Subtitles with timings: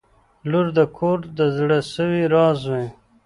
[0.49, 2.87] •لور د کور د زړسوي راز وي.